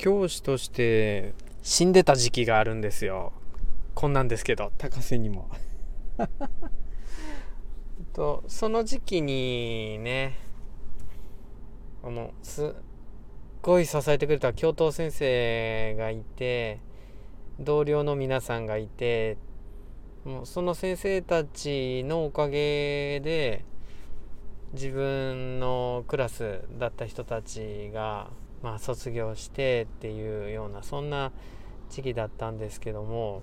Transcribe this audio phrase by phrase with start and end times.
[0.00, 3.34] 教師として死んでた時期があるんですよ。
[3.94, 4.72] こんなんですけど。
[4.78, 5.50] 高瀬にも。
[8.14, 10.38] とその時期にね
[12.02, 12.72] あのすっ
[13.60, 16.80] ごい支えてくれた教頭先生がいて
[17.58, 19.36] 同僚の皆さんがいて
[20.24, 23.66] もうその先生たちのおかげで
[24.72, 28.30] 自分のクラスだった人たちが、
[28.62, 31.32] まあ、卒業してっていうようなそんな
[31.88, 33.42] 時期だったんですけども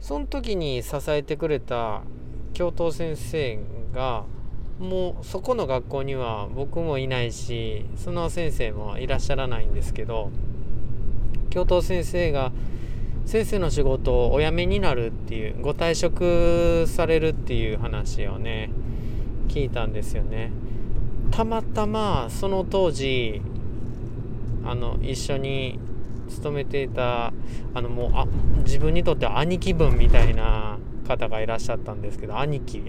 [0.00, 2.02] その時に支えてくれた
[2.52, 3.58] 教頭先生
[3.92, 4.24] が
[4.78, 10.30] もうそこの学校には僕もいないしその先生もいらっしゃらないんですけど
[11.48, 12.52] 教頭先生が
[13.24, 18.70] 先生の仕事をお辞めになるっていうご退職されるっていう話をね
[19.48, 20.52] 聞いたんですよね。
[21.30, 23.40] たまたまその当時
[24.66, 25.78] あの一緒に
[26.28, 27.32] 勤めていた
[27.74, 28.26] あのもうあ
[28.64, 32.82] 自分にとっては兄貴分みたいな方がいらっしゃったんですけど兄貴。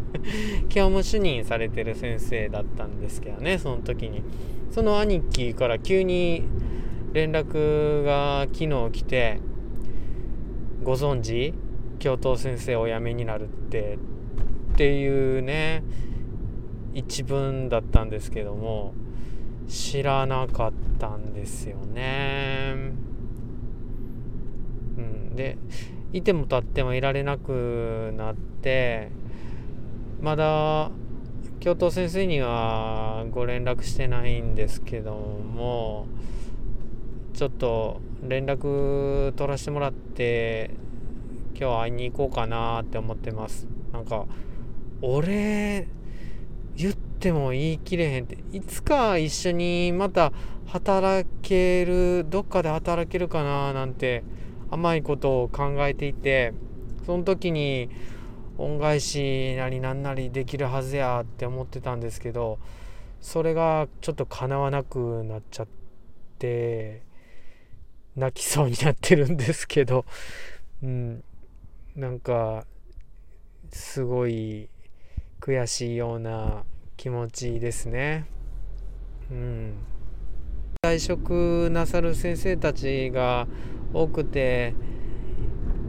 [0.68, 4.22] 教務主任されてる先生だったんですけどねその時に。
[4.70, 6.42] その兄貴から急に
[7.12, 9.40] 連絡が昨日来て
[10.84, 11.54] 「ご存知？
[11.98, 13.96] 教頭先生お辞めになるって」
[14.74, 15.82] っていうね
[16.92, 18.92] 一文だったんですけども。
[19.68, 22.74] 知らなかったんですよね。
[24.96, 25.58] うん、で
[26.12, 29.10] いても立ってもいられなくなって
[30.20, 30.90] まだ
[31.60, 36.06] 教頭先生にはご連絡してないんですけども
[37.34, 40.70] ちょっと連絡取らせてもらって
[41.58, 44.26] 今日会いに行こうかなって思ってますなんか
[45.02, 45.88] 俺
[47.16, 50.32] っても言い切れへんっていつか一緒にまた
[50.66, 54.22] 働けるどっかで働けるかななんて
[54.70, 56.52] 甘いことを考えていて
[57.06, 57.88] その時に
[58.58, 62.58] 恩返しなりなんなりできるはずやって思ってたんですけど
[63.20, 65.66] それがちょっと叶わなくなっちゃっ
[66.38, 67.02] て
[68.14, 70.04] 泣きそうになってるんですけど
[70.82, 71.24] うん。
[71.96, 72.66] なんか
[73.72, 74.68] すごい
[75.40, 76.64] 悔しいような
[76.96, 78.26] 気持ちですね。
[79.30, 79.74] うん、
[80.82, 83.46] 退職なさる先生たちが
[83.92, 84.74] 多くて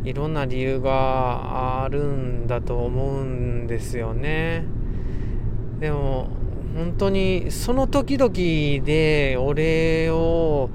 [0.03, 4.65] いろんな理由があるんだと思うんですよね。
[5.79, 6.29] でも
[6.75, 8.31] 本当にその時々
[8.85, 10.69] でお礼を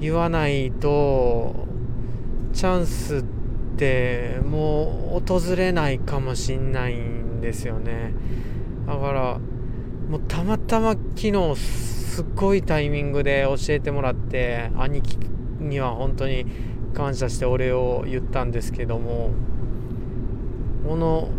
[0.00, 1.66] 言わないと
[2.52, 3.24] チャンスっ
[3.76, 8.12] てもう訪れないかもしんないんですよね
[8.86, 9.40] だから
[10.08, 15.16] もうたまたま昨日すっごいタイミングで教えてもらって兄貴
[15.60, 16.44] には本当に
[16.92, 19.30] 感謝してお礼を言ったんですけども
[20.86, 21.30] この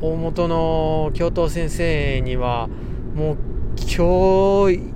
[0.00, 2.68] 大元の教頭先生には
[3.14, 3.36] もう
[3.76, 4.92] 今日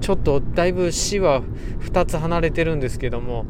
[0.00, 1.42] ちょっとだいぶ死は
[1.80, 3.46] 2つ離れてるんですけども、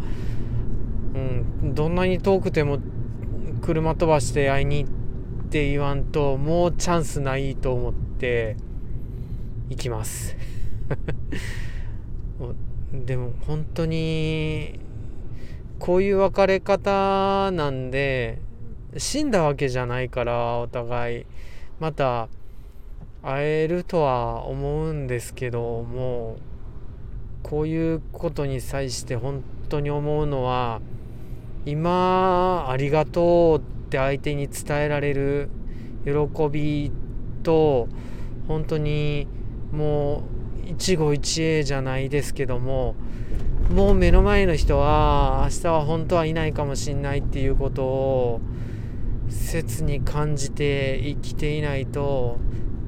[1.15, 2.79] うん、どんなに遠くても
[3.61, 8.04] 車飛ばして会いに行って言わんともうチャンスないと思って。
[9.69, 10.37] 行きます。
[12.93, 14.79] でも本当に
[15.79, 18.39] こういう別れ方なんで
[18.97, 21.27] 死んだわけじゃないからお互い。
[21.81, 22.29] また
[23.23, 26.37] 会えるとは思うんですけども
[27.43, 30.81] こういうことに際して本当に思うのは
[31.67, 33.61] 今ありがとうっ
[33.91, 35.49] て相手に伝えられる
[36.05, 36.13] 喜
[36.51, 36.93] び
[37.45, 37.89] と
[38.49, 39.29] 本当に
[39.71, 40.25] も
[40.67, 42.97] う一期一会じゃないですけども
[43.71, 48.41] もう目の前の人は明日は本当はいないかもしんないっていうことを
[49.31, 52.39] 切に感じて生きていないと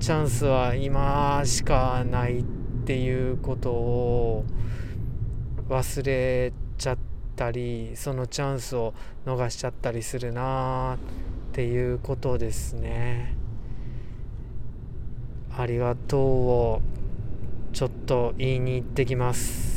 [0.00, 2.44] チャンスは今しかないっ
[2.84, 4.44] ていうことを
[5.68, 6.98] 忘れちゃっ
[7.34, 8.94] たりそのチャンスを
[9.24, 10.98] 逃しちゃったりするなっ
[11.52, 13.46] ていうことですね。
[15.58, 16.82] ありがとうを
[17.72, 19.75] ちょっと言いに行ってきます。